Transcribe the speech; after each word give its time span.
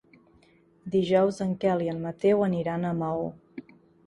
Dijous 0.95 1.41
en 1.45 1.51
Quel 1.65 1.83
i 1.89 1.91
en 1.93 2.01
Mateu 2.07 2.43
aniran 2.47 2.89
a 2.89 2.95
Maó. 3.05 3.31